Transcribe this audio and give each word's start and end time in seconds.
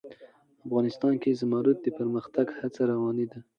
افغانستان 0.67 1.13
کې 1.21 1.29
د 1.31 1.37
زمرد 1.41 1.77
د 1.81 1.87
پرمختګ 1.99 2.45
هڅې 2.59 2.81
روانې 2.91 3.25
دي. 3.31 3.39